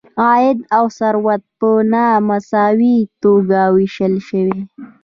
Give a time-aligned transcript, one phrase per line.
[0.23, 4.59] عاید او ثروت په نا مساوي توګه ویشل شوی.